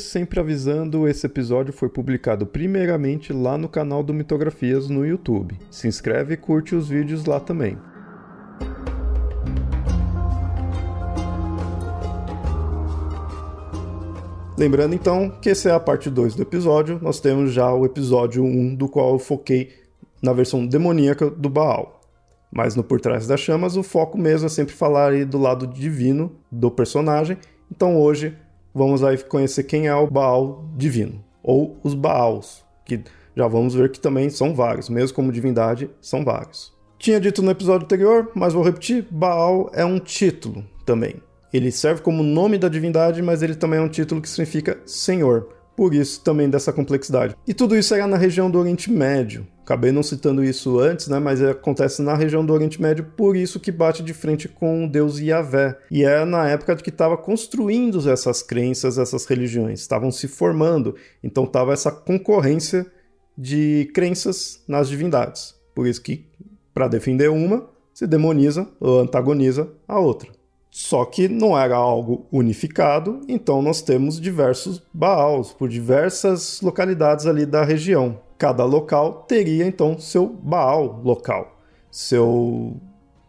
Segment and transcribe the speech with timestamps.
[0.00, 5.54] Sempre avisando, esse episódio foi publicado primeiramente lá no canal do Mitografias no YouTube.
[5.70, 7.76] Se inscreve e curte os vídeos lá também.
[14.58, 18.42] Lembrando então que essa é a parte 2 do episódio, nós temos já o episódio
[18.42, 19.68] 1, do qual eu foquei
[20.22, 22.00] na versão demoníaca do Baal.
[22.50, 26.32] Mas no Por Trás das Chamas, o foco mesmo é sempre falar do lado divino
[26.50, 27.36] do personagem.
[27.70, 28.34] Então hoje
[28.76, 33.02] vamos aí conhecer quem é o Baal divino, ou os Baals, que
[33.34, 36.74] já vamos ver que também são vários, mesmo como divindade, são vários.
[36.98, 41.16] Tinha dito no episódio anterior, mas vou repetir: Baal é um título também.
[41.52, 45.48] Ele serve como nome da divindade, mas ele também é um título que significa Senhor.
[45.74, 47.34] Por isso também dessa complexidade.
[47.46, 51.18] E tudo isso era na região do Oriente Médio, Acabei não citando isso antes, né?
[51.18, 54.88] Mas acontece na região do Oriente Médio, por isso que bate de frente com o
[54.88, 55.76] deus Yahvé.
[55.90, 60.94] E é na época que estava construindo essas crenças, essas religiões, estavam se formando.
[61.20, 62.86] Então estava essa concorrência
[63.36, 65.56] de crenças nas divindades.
[65.74, 66.24] Por isso que,
[66.72, 70.30] para defender uma, se demoniza ou antagoniza a outra.
[70.70, 77.44] Só que não era algo unificado, então nós temos diversos Baals por diversas localidades ali
[77.44, 81.58] da região cada local teria então seu Baal local,
[81.90, 82.76] seu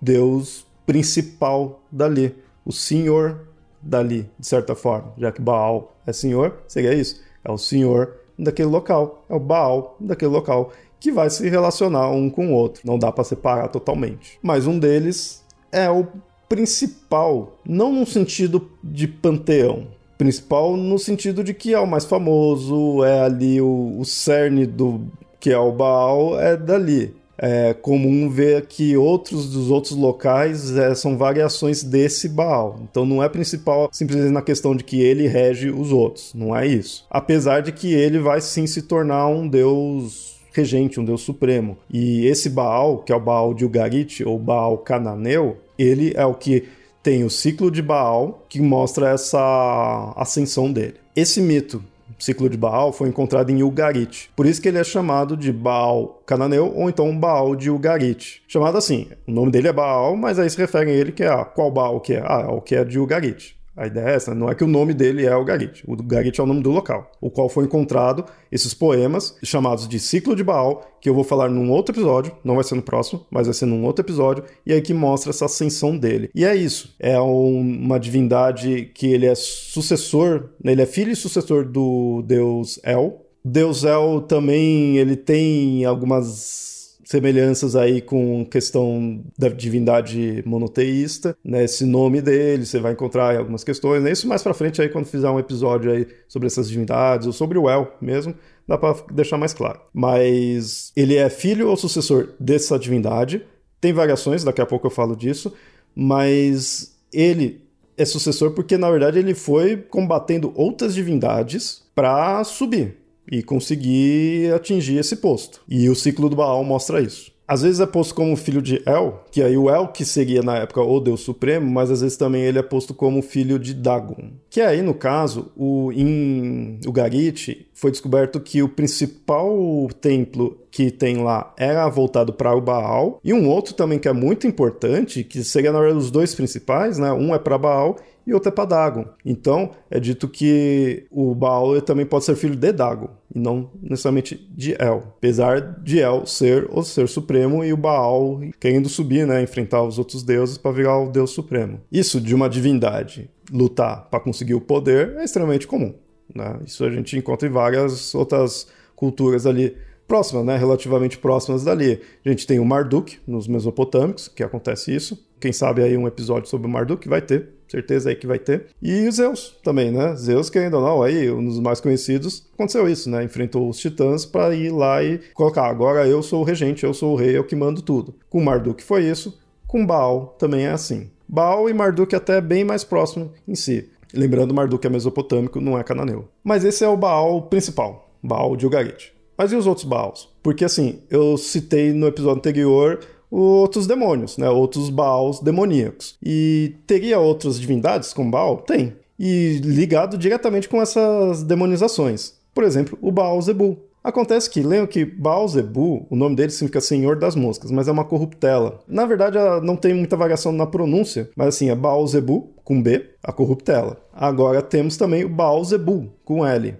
[0.01, 3.47] deus principal dali, o senhor
[3.81, 8.69] dali, de certa forma, já que Baal é senhor, seria isso, é o senhor daquele
[8.69, 12.97] local, é o Baal daquele local que vai se relacionar um com o outro, não
[12.97, 14.39] dá para separar totalmente.
[14.41, 16.07] Mas um deles é o
[16.49, 19.87] principal, não no sentido de panteão,
[20.17, 25.01] principal no sentido de que é o mais famoso, é ali o, o cerne do
[25.39, 27.15] que é o Baal, é dali.
[27.39, 32.79] É comum ver que outros dos outros locais é, são variações desse Baal.
[32.89, 36.65] Então não é principal simplesmente na questão de que ele rege os outros, não é
[36.65, 37.05] isso.
[37.09, 41.77] Apesar de que ele vai sim se tornar um deus regente, um deus supremo.
[41.93, 46.33] E esse Baal, que é o Baal de Ugarit ou Baal cananeu, ele é o
[46.33, 46.63] que
[47.07, 50.95] tem o ciclo de Baal, que mostra essa ascensão dele.
[51.15, 51.81] Esse mito,
[52.19, 54.29] ciclo de Baal, foi encontrado em Ugarit.
[54.35, 58.43] Por isso que ele é chamado de Baal cananeu ou então Baal de Ugarit.
[58.45, 61.45] Chamado assim, o nome dele é Baal, mas aí se refere a ele que é
[61.45, 62.21] qual Baal que é?
[62.25, 63.56] Ah, é o que é de Ugarit.
[63.77, 65.83] A ideia é essa, não é que o nome dele é o Garit.
[65.87, 69.99] O Garit é o nome do local, o qual foi encontrado esses poemas chamados de
[69.99, 73.23] Ciclo de Baal, que eu vou falar num outro episódio, não vai ser no próximo,
[73.29, 76.31] mas vai ser num outro episódio, e aí que mostra essa ascensão dele.
[76.33, 81.11] E é isso, é um, uma divindade que ele é sucessor, né, ele é filho
[81.11, 83.25] e sucessor do deus El.
[83.45, 86.76] Deus El também, ele tem algumas
[87.07, 91.63] semelhanças aí com questão da divindade monoteísta, né?
[91.63, 94.11] Esse nome dele, você vai encontrar em algumas questões, né?
[94.11, 97.57] Isso mais para frente aí quando fizer um episódio aí sobre essas divindades ou sobre
[97.57, 98.35] o El mesmo,
[98.67, 99.79] dá para deixar mais claro.
[99.93, 103.41] Mas ele é filho ou sucessor dessa divindade.
[103.79, 105.53] Tem variações, daqui a pouco eu falo disso,
[105.95, 107.61] mas ele
[107.95, 114.97] é sucessor porque na verdade ele foi combatendo outras divindades para subir e conseguir atingir
[114.97, 115.61] esse posto.
[115.67, 117.31] E o ciclo do Baal mostra isso.
[117.47, 120.57] Às vezes é posto como filho de El, que aí o El que seria na
[120.57, 124.31] época o Deus Supremo, mas às vezes também ele é posto como filho de Dagon.
[124.49, 131.23] Que aí, no caso, o, em Ugarit, foi descoberto que o principal templo que tem
[131.23, 135.43] lá era voltado para o Baal, e um outro também que é muito importante, que
[135.43, 137.13] seria na verdade os dois principais, né?
[137.13, 137.95] Um é para Baal
[138.27, 139.05] e outro é para Dagon.
[139.25, 144.35] Então, é dito que o Baal também pode ser filho de Dagon, e não necessariamente
[144.55, 145.13] de El.
[145.17, 149.99] Apesar de El ser o ser supremo e o Baal querendo subir, né, enfrentar os
[149.99, 151.79] outros deuses para virar o deus supremo.
[151.91, 155.93] Isso de uma divindade lutar para conseguir o poder é extremamente comum.
[156.33, 156.59] Né?
[156.65, 162.01] Isso a gente encontra em várias outras culturas ali próximas, né, relativamente próximas dali.
[162.25, 165.27] A gente tem o Marduk nos Mesopotâmicos, que acontece isso.
[165.39, 168.67] Quem sabe aí um episódio sobre o Marduk vai ter, certeza aí que vai ter.
[168.81, 170.15] E Zeus também, né?
[170.15, 173.23] Zeus, que ainda não, aí, um dos mais conhecidos, aconteceu isso, né?
[173.23, 177.13] Enfrentou os titãs para ir lá e colocar, agora eu sou o regente, eu sou
[177.13, 178.15] o rei, eu que mando tudo.
[178.29, 181.09] Com Marduk foi isso, com Baal também é assim.
[181.27, 183.89] Baal e Marduk até bem mais próximo em si.
[184.13, 186.29] Lembrando, Marduk é mesopotâmico, não é cananeu.
[186.43, 189.13] Mas esse é o Baal principal, Baal de Ugarit.
[189.37, 190.29] Mas e os outros Baals?
[190.41, 194.49] Porque assim, eu citei no episódio anterior outros demônios, né?
[194.49, 196.17] Outros Baals demoníacos.
[196.23, 198.57] E teria outras divindades com Baal?
[198.57, 198.93] Tem.
[199.19, 202.33] E ligado diretamente com essas demonizações.
[202.53, 203.77] Por exemplo, o Baal Zebu.
[204.03, 207.91] Acontece que, lembra que Baal Zebu, o nome dele significa Senhor das Moscas, mas é
[207.91, 208.79] uma corruptela.
[208.87, 213.05] Na verdade, não tem muita variação na pronúncia, mas assim, é Baal Zebu, com B,
[213.21, 213.97] a corruptela.
[214.13, 216.75] Agora temos também o Baal Zebu, com L.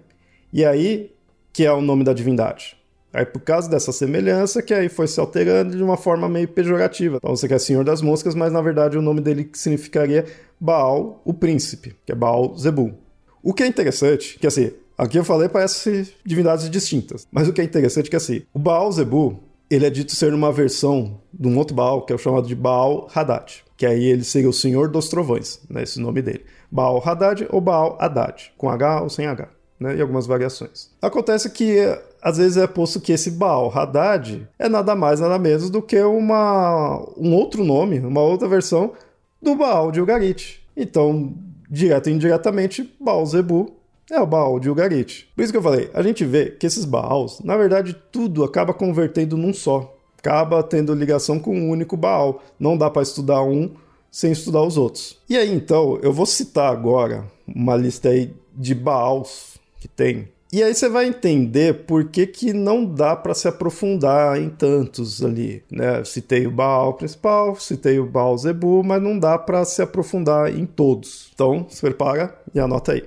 [0.50, 1.12] E aí,
[1.52, 2.77] que é o nome da divindade.
[3.12, 7.16] Aí, por causa dessa semelhança, que aí foi se alterando de uma forma meio pejorativa.
[7.16, 10.26] Então, você quer Senhor das Moscas, mas na verdade o nome dele significaria
[10.60, 12.94] Baal, o príncipe, que é Baal Zebu.
[13.42, 17.60] O que é interessante, que assim, aqui eu falei parece divindades distintas, mas o que
[17.60, 19.40] é interessante é que assim, o Baal Zebu,
[19.70, 22.54] ele é dito ser uma versão de um outro Baal, que é o chamado de
[22.54, 26.44] Baal Haddad, que aí ele seria o Senhor dos Trovões, né, esse nome dele.
[26.70, 30.90] Baal Haddad ou Baal Haddad, com H ou sem H né, e algumas variações.
[31.00, 31.78] Acontece que
[32.20, 36.00] às vezes é posto que esse Baal Haddad é nada mais, nada menos do que
[36.02, 38.92] uma, um outro nome, uma outra versão
[39.40, 40.60] do Baal de Ugarit.
[40.76, 41.32] Então,
[41.70, 43.72] direto e indiretamente, Baal Zebu
[44.10, 45.28] é o Baal de Ugarit.
[45.34, 48.74] Por isso que eu falei, a gente vê que esses Baals, na verdade, tudo acaba
[48.74, 49.94] convertendo num só.
[50.18, 52.42] Acaba tendo ligação com um único Baal.
[52.58, 53.70] Não dá para estudar um
[54.10, 55.18] sem estudar os outros.
[55.28, 60.28] E aí, então, eu vou citar agora uma lista aí de Baals que tem.
[60.50, 65.22] E aí você vai entender por que, que não dá para se aprofundar em tantos
[65.22, 66.02] ali, né?
[66.04, 70.64] Citei o Baal principal, citei o Baal Zebu, mas não dá para se aprofundar em
[70.64, 71.30] todos.
[71.34, 73.04] Então, se prepara e anota aí.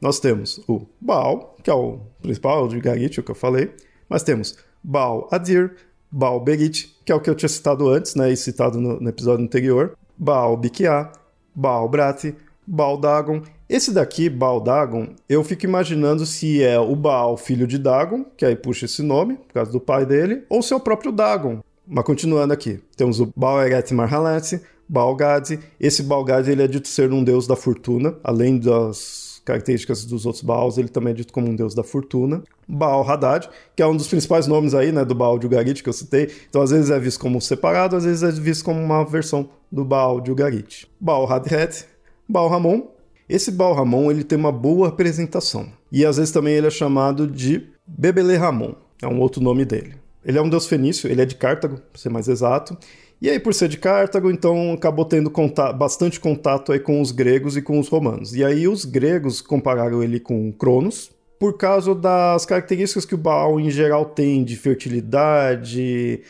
[0.00, 3.70] Nós temos o Baal, que é o principal, o de Garit, o que eu falei,
[4.08, 5.74] mas temos Baal Adir,
[6.10, 9.08] Baal Berit, que é o que eu tinha citado antes, né, e citado no, no
[9.10, 11.12] episódio anterior, Baal Bikiá,
[11.54, 12.34] Baal Brati,
[12.68, 17.76] Baal Dagon esse daqui, Baal Dagon, eu fico imaginando se é o Baal, filho de
[17.76, 20.80] Dagon, que aí puxa esse nome, por causa do pai dele, ou se é o
[20.80, 21.60] próprio Dagon.
[21.86, 25.58] Mas continuando aqui, temos o Baal Eret Marhalet, Baal Gad.
[25.78, 30.24] Esse Baal Gad ele é dito ser um deus da fortuna, além das características dos
[30.24, 32.42] outros Baals, ele também é dito como um deus da fortuna.
[32.66, 35.88] Baal Haddad, que é um dos principais nomes aí, né, do Baal de Ugarit que
[35.88, 36.30] eu citei.
[36.48, 39.84] Então, às vezes é visto como separado, às vezes é visto como uma versão do
[39.84, 40.86] Baal de Ugarit.
[41.00, 41.86] Baal Hadret,
[42.28, 42.88] Baal Ramon,
[43.28, 45.68] esse Baal Ramon ele tem uma boa apresentação.
[45.90, 49.94] E às vezes também ele é chamado de Bebele Ramon, é um outro nome dele.
[50.24, 52.76] Ele é um deus fenício, ele é de Cartago, para ser mais exato.
[53.20, 57.10] E aí, por ser de Cartago, então acabou tendo contato, bastante contato aí com os
[57.10, 58.34] gregos e com os romanos.
[58.34, 63.58] E aí os gregos compararam ele com Cronos, por causa das características que o Baal
[63.58, 66.20] em geral tem de fertilidade,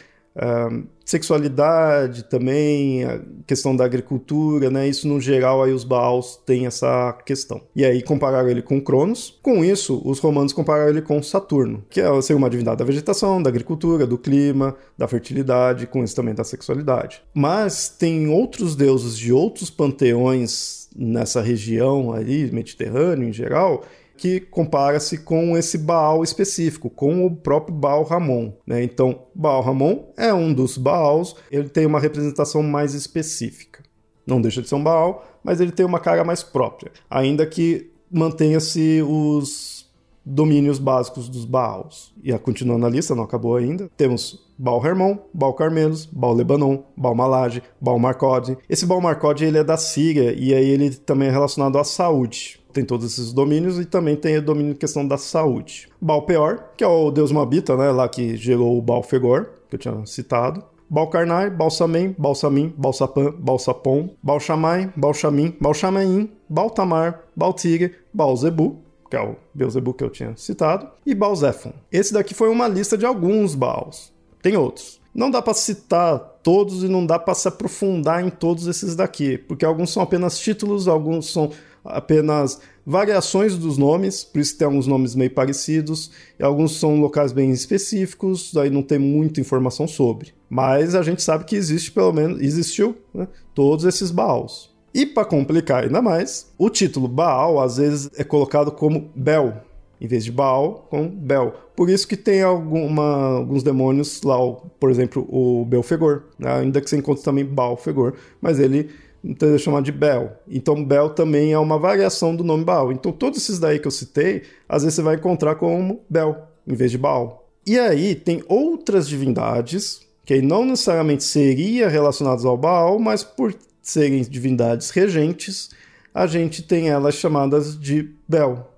[1.05, 4.87] sexualidade também, a questão da agricultura, né?
[4.87, 7.63] Isso no geral aí os Baals têm essa questão.
[7.75, 9.39] E aí compararam ele com Cronos.
[9.43, 13.43] Com isso, os romanos compararam ele com Saturno, que é ser uma divindade da vegetação,
[13.43, 17.23] da agricultura, do clima, da fertilidade, com isso também da sexualidade.
[17.33, 23.85] Mas tem outros deuses de outros panteões nessa região ali, Mediterrâneo em geral,
[24.19, 28.53] que compara-se com esse Baal específico, com o próprio Baal Ramon.
[28.67, 28.83] Né?
[28.83, 33.83] Então, Baal Ramon é um dos Baals, ele tem uma representação mais específica.
[34.27, 37.91] Não deixa de ser um Baal, mas ele tem uma cara mais própria, ainda que
[38.11, 39.89] mantenha-se os
[40.25, 42.13] domínios básicos dos Baals.
[42.23, 47.15] E continuando a lista, não acabou ainda, temos Baal Hermon, Baal Carmelos, Baal Lebanon, Baal
[47.15, 48.59] Malage, Baal Marcode.
[48.69, 52.58] Esse Baal Marcode ele é da Síria e aí ele também é relacionado à saúde
[52.73, 55.89] tem todos esses domínios e também tem o domínio de questão da saúde.
[56.01, 59.77] Baal Peor, que é o deus Moabita, né, lá que gerou o Baal Fegor, que
[59.77, 60.63] eu tinha citado.
[60.91, 65.75] Baal Karnai, Baal Samem, Baal Samim, Baal Sapam, Baal Sapom, Baal Shamai, Baal Shamim, Baal
[65.75, 68.79] Shamaim, Baal Tamar, Baal Tigre, Baal Zebu,
[69.11, 71.73] que é o Beuzebu que eu tinha citado, e Baal Zephon.
[71.91, 74.13] Esse daqui foi uma lista de alguns Baals.
[74.43, 75.01] Tem outros.
[75.15, 79.37] Não dá para citar todos e não dá para se aprofundar em todos esses daqui,
[79.37, 81.51] porque alguns são apenas títulos, alguns são
[81.89, 87.33] apenas variações dos nomes, por isso tem alguns nomes meio parecidos, e alguns são locais
[87.33, 90.33] bem específicos, daí não tem muita informação sobre.
[90.49, 94.71] Mas a gente sabe que existe, pelo menos, existiu né, todos esses Baals.
[94.95, 99.63] E para complicar ainda mais, o título Baal às vezes é colocado como Bel,
[100.01, 101.53] em vez de Baal, com Bel.
[101.77, 104.39] Por isso que tem alguma, alguns demônios lá,
[104.81, 106.61] por exemplo, o Belfegor, né?
[106.61, 108.89] ainda que você encontre também Baal-Fegor, mas ele
[109.23, 110.37] então é chamado de Bel.
[110.49, 112.93] Então Bel também é uma variação do nome Baal.
[112.93, 116.75] Então todos esses daí que eu citei, às vezes você vai encontrar como Bel, em
[116.75, 117.49] vez de Baal.
[117.67, 124.23] E aí tem outras divindades que não necessariamente seriam relacionadas ao Baal, mas por serem
[124.23, 125.71] divindades regentes,
[126.13, 128.71] a gente tem elas chamadas de Bel.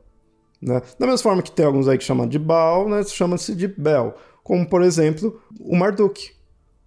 [0.61, 0.81] Né?
[0.99, 4.15] Da mesma forma que tem alguns aí que chamam de Baal, né, chama-se de Bel.
[4.45, 6.33] Como, por exemplo, o Marduk.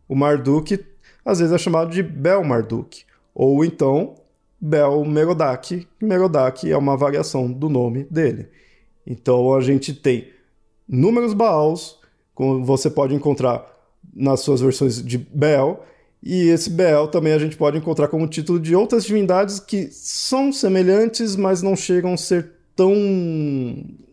[0.08, 0.80] O Marduk,
[1.26, 3.04] às vezes, é chamado de Bel Marduk.
[3.34, 4.16] Ou então,
[4.60, 5.88] Bel Merodach.
[6.02, 8.48] Merodach é uma variação do nome dele.
[9.06, 10.28] Então, a gente tem
[10.88, 12.00] números Baals,
[12.34, 13.66] como você pode encontrar
[14.14, 15.84] nas suas versões de Bel,
[16.22, 20.54] e esse Bel também a gente pode encontrar como título de outras divindades que são
[20.54, 22.94] semelhantes, mas não chegam a ser tão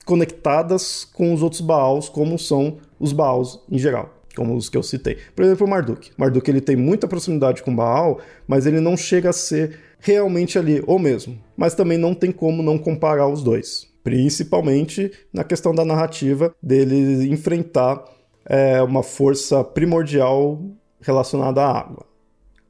[0.05, 4.83] conectadas com os outros Baals como são os Baals em geral, como os que eu
[4.83, 5.19] citei.
[5.35, 6.11] Por exemplo, o Marduk.
[6.17, 10.83] Marduk ele tem muita proximidade com Baal, mas ele não chega a ser realmente ali
[10.87, 11.39] o mesmo.
[11.57, 13.89] Mas também não tem como não comparar os dois.
[14.03, 18.03] Principalmente na questão da narrativa dele enfrentar
[18.47, 20.61] é, uma força primordial
[21.01, 22.07] relacionada à água.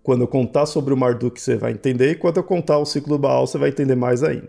[0.03, 3.19] Quando eu contar sobre o Marduk, você vai entender, e quando eu contar o ciclo
[3.19, 4.49] Baal, você vai entender mais ainda.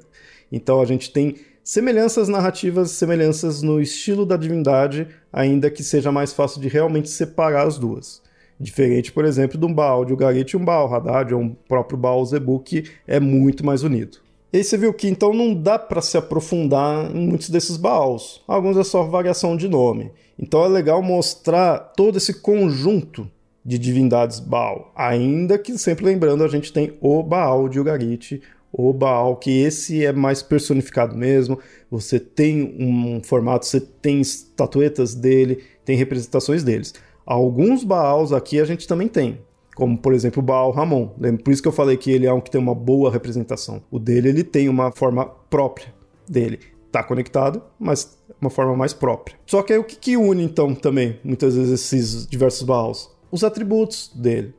[0.51, 6.33] Então a gente tem semelhanças narrativas, semelhanças no estilo da divindade, ainda que seja mais
[6.33, 8.21] fácil de realmente separar as duas.
[8.59, 11.97] Diferente, por exemplo, de um Baal de Ugarit e um Baal Haddad, ou um próprio
[11.97, 14.19] Baal Zebu, que é muito mais unido.
[14.53, 18.43] E aí você viu que então não dá para se aprofundar em muitos desses Baals.
[18.47, 20.11] Alguns é só variação de nome.
[20.37, 23.29] Então é legal mostrar todo esse conjunto
[23.63, 24.91] de divindades Baal.
[24.95, 28.41] Ainda que sempre lembrando, a gente tem o Baal de Ugarit,
[28.71, 31.59] o Baal, que esse é mais personificado mesmo.
[31.89, 36.93] Você tem um formato, você tem estatuetas dele, tem representações deles.
[37.25, 39.39] Alguns Baals aqui a gente também tem,
[39.75, 41.09] como por exemplo o Baal Ramon.
[41.43, 43.81] Por isso que eu falei que ele é um que tem uma boa representação.
[43.91, 45.93] O dele ele tem uma forma própria
[46.27, 46.59] dele.
[46.91, 49.37] Tá conectado, mas uma forma mais própria.
[49.45, 53.09] Só que aí o que, que une então também, muitas vezes, esses diversos Baals?
[53.31, 54.53] Os atributos dele.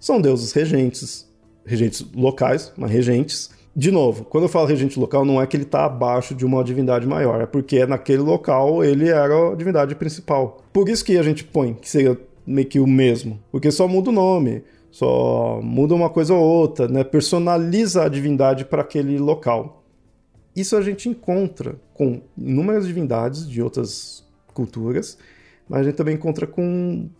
[0.00, 1.28] São deuses regentes,
[1.64, 5.64] regentes locais, mas regentes, de novo, quando eu falo regente local, não é que ele
[5.64, 10.62] está abaixo de uma divindade maior, é porque naquele local ele era a divindade principal.
[10.72, 14.08] Por isso que a gente põe que seria meio que o mesmo, porque só muda
[14.08, 17.04] o nome, só muda uma coisa ou outra, né?
[17.04, 19.84] personaliza a divindade para aquele local.
[20.54, 25.18] Isso a gente encontra com inúmeras divindades de outras culturas,
[25.68, 27.10] mas a gente também encontra com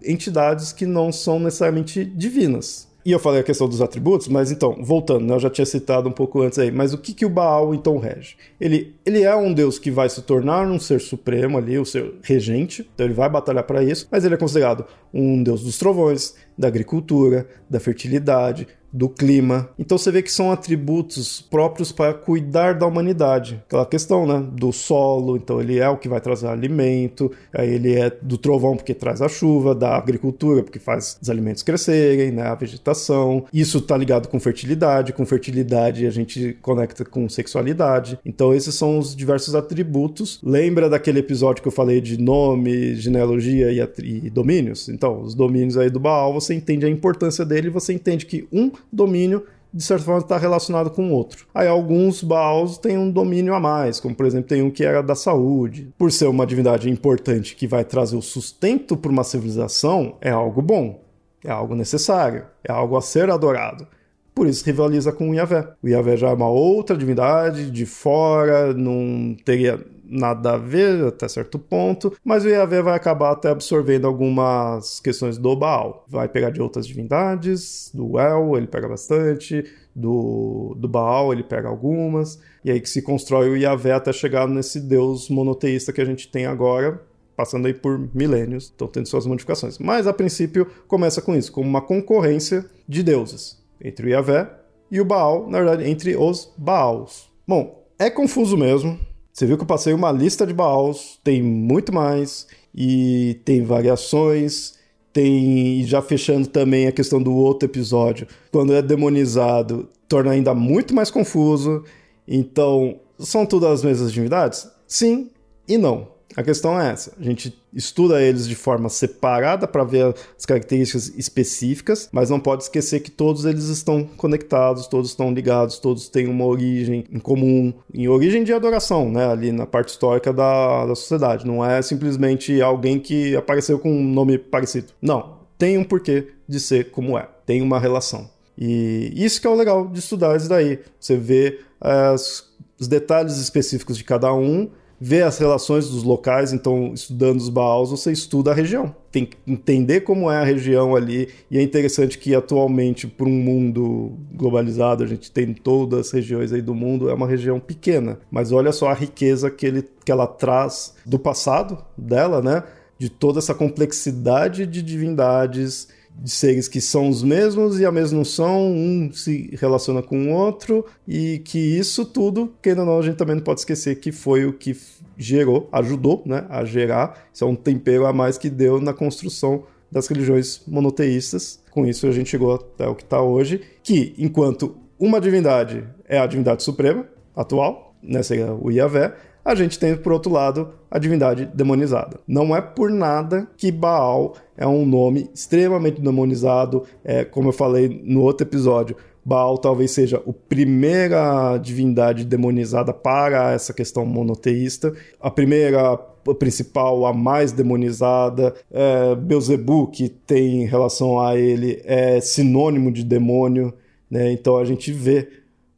[0.00, 2.86] entidades que não são necessariamente divinas.
[3.04, 6.08] E eu falei a questão dos atributos, mas então, voltando, né, eu já tinha citado
[6.08, 8.34] um pouco antes aí, mas o que, que o Baal então rege?
[8.58, 12.14] Ele, ele é um deus que vai se tornar um ser supremo ali, o ser
[12.22, 16.34] regente, então ele vai batalhar para isso, mas ele é considerado um deus dos trovões,
[16.56, 19.68] da agricultura, da fertilidade, do clima.
[19.76, 23.60] Então você vê que são atributos próprios para cuidar da humanidade.
[23.66, 27.94] Aquela questão, né, do solo, então ele é o que vai trazer alimento, aí ele
[27.94, 32.42] é do trovão porque traz a chuva, da agricultura porque faz os alimentos crescerem, né,
[32.44, 33.44] a vegetação.
[33.52, 38.18] Isso está ligado com fertilidade, com fertilidade a gente conecta com sexualidade.
[38.24, 40.38] Então esses são os diversos atributos.
[40.42, 44.88] Lembra daquele episódio que eu falei de nome, genealogia e, e domínios?
[44.88, 48.70] Então, os domínios aí do Baal, você entende a importância dele, você entende que um
[48.92, 51.46] domínio de certa forma está relacionado com o outro.
[51.52, 55.02] Aí alguns Baals têm um domínio a mais, como por exemplo tem um que era
[55.02, 55.92] da saúde.
[55.98, 60.62] Por ser uma divindade importante que vai trazer o sustento para uma civilização, é algo
[60.62, 61.02] bom,
[61.44, 63.84] é algo necessário, é algo a ser adorado.
[64.32, 65.68] Por isso rivaliza com o Yahvé.
[65.82, 71.26] O Yahvé já é uma outra divindade de fora, não teria nada a ver até
[71.28, 76.04] certo ponto, mas o Yahvé vai acabar até absorvendo algumas questões do Baal.
[76.08, 81.68] Vai pegar de outras divindades, do El, ele pega bastante, do, do Baal, ele pega
[81.68, 86.04] algumas, e aí que se constrói o Yahvé até chegar nesse deus monoteísta que a
[86.04, 87.00] gente tem agora,
[87.36, 89.78] passando aí por milênios, estão tendo suas modificações.
[89.78, 94.50] Mas a princípio começa com isso, como uma concorrência de deuses entre o Yahvé
[94.90, 97.28] e o Baal, na verdade, entre os Baals.
[97.46, 98.98] Bom, é confuso mesmo,
[99.34, 104.74] você viu que eu passei uma lista de Baals, tem muito mais, e tem variações,
[105.12, 110.94] tem já fechando também a questão do outro episódio, quando é demonizado, torna ainda muito
[110.94, 111.82] mais confuso.
[112.28, 114.68] Então, são todas as mesmas divindades?
[114.86, 115.30] Sim
[115.66, 116.13] e não.
[116.36, 121.08] A questão é essa: a gente estuda eles de forma separada para ver as características
[121.16, 126.26] específicas, mas não pode esquecer que todos eles estão conectados, todos estão ligados, todos têm
[126.26, 129.30] uma origem em comum, em origem de adoração, né?
[129.30, 131.46] Ali na parte histórica da, da sociedade.
[131.46, 134.88] Não é simplesmente alguém que apareceu com um nome parecido.
[135.00, 135.44] Não.
[135.56, 137.28] Tem um porquê de ser como é.
[137.46, 138.28] Tem uma relação.
[138.58, 140.80] E isso que é o legal de estudar isso daí.
[140.98, 142.48] Você vê as,
[142.78, 144.68] os detalhes específicos de cada um
[145.04, 148.96] ver as relações dos locais, então estudando os Baals, você estuda a região.
[149.12, 153.30] Tem que entender como é a região ali, e é interessante que atualmente, por um
[153.30, 158.18] mundo globalizado, a gente tem todas as regiões aí do mundo, é uma região pequena,
[158.30, 162.62] mas olha só a riqueza que, ele, que ela traz do passado dela, né?
[162.98, 168.18] De toda essa complexidade de divindades, de seres que são os mesmos e a mesma
[168.18, 172.98] não são, um se relaciona com o outro, e que isso tudo, que ainda não,
[172.98, 174.76] a gente também não pode esquecer que foi o que
[175.18, 179.64] gerou, ajudou né, a gerar, isso é um tempero a mais que deu na construção
[179.90, 181.60] das religiões monoteístas.
[181.70, 186.18] Com isso a gente chegou até o que está hoje, que enquanto uma divindade é
[186.18, 190.98] a divindade suprema atual, né, seria o Yahvé, a gente tem, por outro lado, a
[190.98, 192.18] divindade demonizada.
[192.26, 198.02] Não é por nada que Baal é um nome extremamente demonizado, é, como eu falei
[198.04, 198.96] no outro episódio.
[199.24, 205.98] Baal talvez seja a primeira divindade demonizada para essa questão monoteísta, a primeira
[206.30, 208.54] a principal, a mais demonizada.
[208.70, 213.74] É, Beuzebu, que tem em relação a ele, é sinônimo de demônio.
[214.10, 214.32] Né?
[214.32, 215.28] Então a gente vê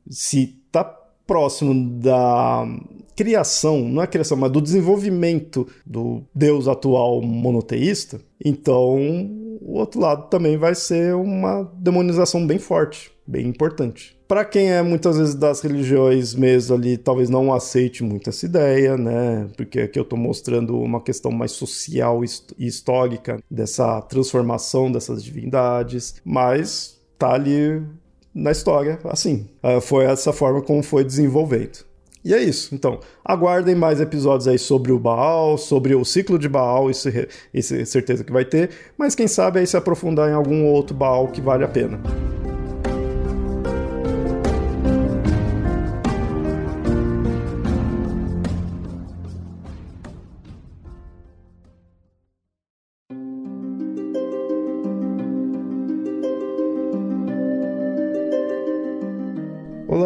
[0.09, 0.85] se está
[1.27, 2.65] próximo da
[3.17, 8.99] criação, não é criação, mas do desenvolvimento do Deus atual monoteísta, então
[9.61, 14.17] o outro lado também vai ser uma demonização bem forte, bem importante.
[14.29, 18.97] Para quem é muitas vezes das religiões mesmo ali, talvez não aceite muito essa ideia,
[18.97, 19.49] né?
[19.57, 26.17] Porque aqui eu estou mostrando uma questão mais social e histórica dessa transformação dessas divindades,
[26.25, 27.83] mas tá ali
[28.35, 29.47] na história assim.
[29.63, 31.86] Ah, foi essa forma como foi desenvolvendo.
[32.27, 32.75] E é isso.
[32.75, 37.09] Então, aguardem mais episódios aí sobre o Baal, sobre o ciclo de Baal, isso,
[37.55, 38.71] isso é certeza que vai ter.
[38.99, 42.01] Mas quem sabe aí se aprofundar em algum outro Baal que vale a pena.